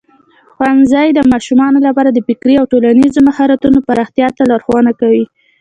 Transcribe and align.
ښوونځی 0.53 1.07
د 1.13 1.19
ماشومانو 1.31 1.77
لپاره 1.87 2.09
د 2.11 2.19
فکري 2.27 2.55
او 2.57 2.65
ټولنیزو 2.71 3.19
مهارتونو 3.29 3.77
پراختیا 3.87 4.27
ته 4.37 4.43
لارښوونه 4.49 4.91
کوي. 5.01 5.25